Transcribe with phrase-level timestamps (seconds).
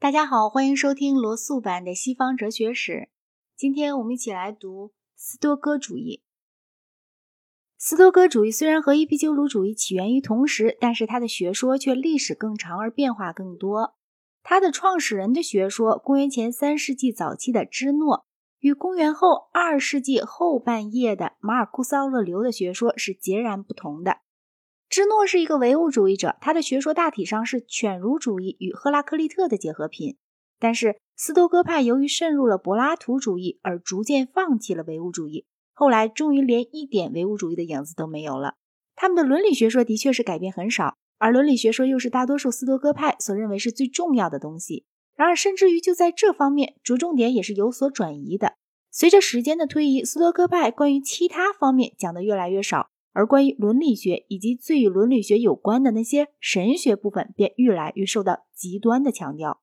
[0.00, 3.08] 大家好，欢迎收听罗素版的西方哲学史。
[3.56, 6.22] 今天我们一起来读斯多哥主义。
[7.76, 13.96] 斯多哥主义虽然和伊壁鸠鲁主义起源于同时，但是它的学说却历史更长而变化更多。
[14.44, 18.24] 它的创始人的学说，公元前三世纪早期的芝诺，
[18.60, 24.18] 与公元后二世纪后半叶的马尔库斯·奥勒留的学说是截然不同的。
[24.88, 30.16] 芝诺是一个唯物主义者，他的学说大体上是犬儒主义与赫拉克利特的结合品。
[30.58, 38.54] 但是斯多哥派由于渗入了柏拉图主义，而逐渐放弃了唯物主义，后来终于连一点唯物主义的影子都没有了。
[38.96, 44.86] 他们的伦理学说的确是改变很少，而伦理学说又是大多数斯多哥派所认为是最重要的东西。
[45.14, 48.54] 然而，甚至于就在这方面，着重点也是有所转移的。
[48.90, 52.88] 随着时间的推移，斯多哥派关于其他方面讲的越来越少。
[53.18, 59.60] 而关于伦理学以及最与伦理学有关的那些神学部分，便愈来愈受到极端的强调。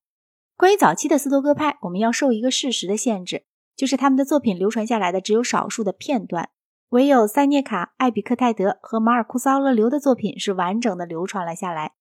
[0.58, 6.49] 关于早期的斯多哥派，我们要受一个事实的限制，就是他们的作品流传下来的只有少数的片段，
[6.90, 11.93] 唯有塞涅卡、艾比克泰德和马尔库斯·奥勒留的作品是完整的流传了下来。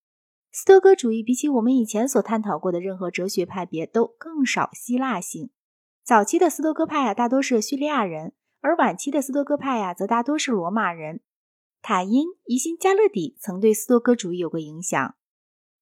[0.50, 5.50] 斯多哥主义比起我们以前所探讨过的任何哲学派别都更少希腊性。
[6.02, 11.20] 早期的斯多哥派啊，大多是叙利亚人，而晚期的斯多哥派呀，则大多是罗马人。
[11.86, 15.16] 塔因、疑心加勒底曾对斯多哥主义有过影响。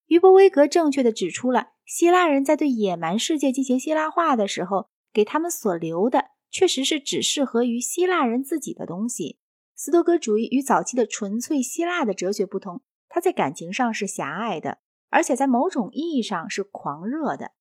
[0.06, 9.38] 于伯威格正确地指出了，希腊人在对野蛮世界进行希腊化的时候，给他们所留的确实是只适合于希腊人自己的东西。
[9.76, 14.78] 斯多哥主义与早期的纯粹希腊的哲学不同，它在感情上是狭隘的，
[15.08, 17.52] 而且在某种意义上是狂热的。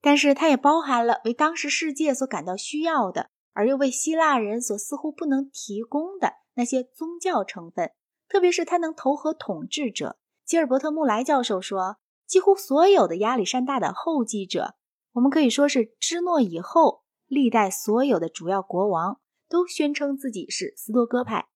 [0.00, 6.32] 但是它也包含了为当时世界所感到需要的，而又为希腊人所似乎不能提供的。
[6.56, 7.92] 那些宗教成分，
[8.28, 10.18] 特别是他能投合统治者。
[10.44, 14.74] 吉尔伯特·穆莱教授说，几乎所有的亚历山大的后继者，
[15.12, 21.48] 我们可以说是芝诺以后历代所有的主要国王，都宣称自己是斯多哥派。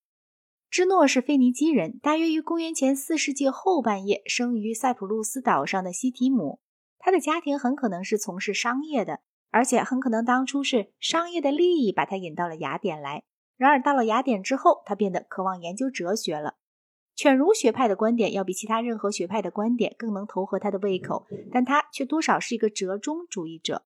[0.71, 6.61] 芝诺是腓尼基人，大约于公元前四世纪后半叶生于塞浦路斯岛上的西提姆。
[6.99, 9.21] 他的家庭很可能是从事商业的，
[9.51, 13.25] 而且很可能当初是商业的利益把他引到了雅典来。
[13.61, 16.55] 然而，到了雅典之后，他变得渴望研究哲学了。
[17.15, 23.85] 犬儒学派的观点要比其他任何学派的观点更能投合他的胃口，但他却多少是一个折中主义者。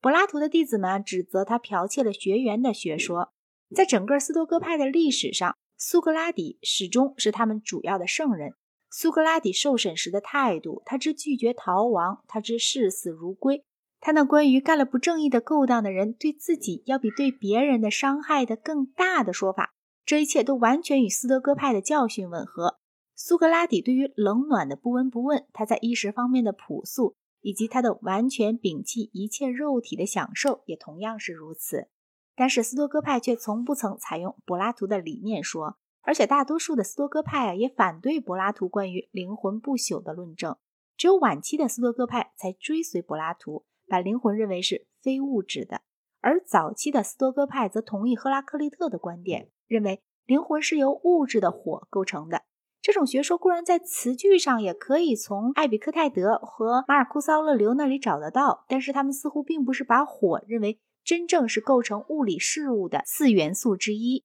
[0.00, 3.32] 柏拉图的弟子们指责他剽窃了学员的学说。
[3.74, 8.54] 在整个斯多哥派的历史上，苏格拉底始终是他们主要的圣人。
[8.90, 13.64] 苏格拉底受审时的态度，他之拒绝逃亡，他之视死如归。
[14.06, 19.74] 他那关于干了不正义的勾当的人对自己要比对别人的伤害的更大的说法，
[20.04, 22.78] 这一切都完全与斯德哥派的教训吻合。
[23.16, 31.88] 苏格拉底对于冷暖的不闻不问，他在衣食方面的朴素，以及他的完全摒弃一切肉体的享受，也同样是如此。
[32.36, 40.56] 但是斯多哥派却从不曾采用柏拉图的理念说，而且大多数的斯多哥派啊也反对柏拉图关于灵魂不朽的论证。
[40.96, 43.64] 只有晚期的斯多哥派才追随柏拉图。
[43.86, 45.82] 把灵魂认为是非物质的，
[46.20, 52.42] 而早期的斯多哥派则同意赫拉克利特的观点，认为灵魂是由物质的火构成的。
[52.82, 64.24] 这种学说固然在词句上也可以从艾比克泰德和马尔库斯·奥勒留那里找得到，但是他们似乎并不是把火认为真正是构成物理事物的四元素之一。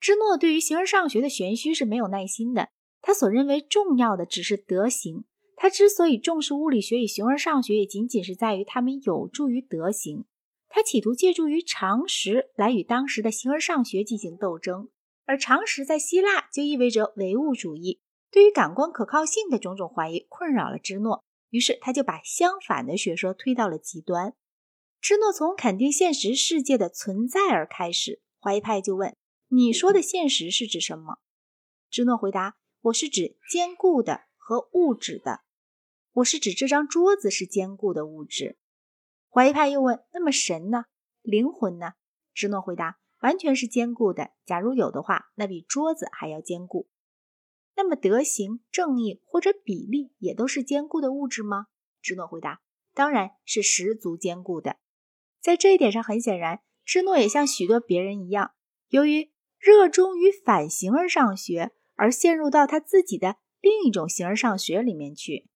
[0.00, 2.68] 芝诺对于形而上学的玄虚是没有耐心的，
[3.02, 5.24] 他所认为重要的只是德行。
[5.60, 10.24] 他之所以重视物理学与形而上学，也仅仅是在于他们有助于德行。
[10.68, 14.88] 他企图借助于常识来与当时的形而上学进行斗争，
[15.24, 18.00] 而常识在希腊就意味着唯物主义。
[18.30, 24.34] 对于感官可靠性的种种怀疑困扰了芝诺，于是他就把相反的学说推到了极端。
[25.00, 29.16] 芝诺从肯定现实世界的存在而开始，怀疑派就问
[29.50, 31.18] ：“你说的现实是指什么？”
[31.90, 35.40] 芝诺回答：“我是指坚固的和物质的。”
[36.18, 38.58] 我是指这张桌子是坚固的物质。
[39.28, 40.86] 怀疑派又问：“那么神呢？
[41.22, 41.92] 灵魂呢？”
[42.34, 44.30] 芝诺回答：“完全是坚固的。
[44.44, 46.88] 假如有的话，那比桌子还要坚固。
[47.76, 51.66] 那么德行、正义或者比例也都是坚固的物质吗？”
[52.02, 52.62] 芝诺回答
[52.94, 54.78] ：“当然是十足坚固的。”
[55.40, 58.54] 在这一点上，很显然，芝诺也像许多别人一样，
[58.88, 65.48] 由于热衷于反形而上学，而陷入到他自己的另一种形而上学里面去。